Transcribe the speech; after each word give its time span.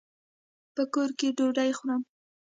په 0.75 0.83
کور 0.93 1.09
کي 1.19 1.27
ډوډۍ 1.37 1.71
خورم. 1.77 2.01